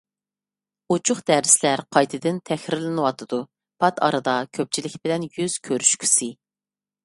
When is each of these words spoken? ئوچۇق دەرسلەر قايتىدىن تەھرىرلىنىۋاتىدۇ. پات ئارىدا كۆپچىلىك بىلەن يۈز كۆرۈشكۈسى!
ئوچۇق 0.93 1.19
دەرسلەر 1.29 1.83
قايتىدىن 1.97 2.41
تەھرىرلىنىۋاتىدۇ. 2.51 3.41
پات 3.85 4.03
ئارىدا 4.09 4.37
كۆپچىلىك 4.59 4.99
بىلەن 5.07 5.31
يۈز 5.41 5.63
كۆرۈشكۈسى! 5.71 6.35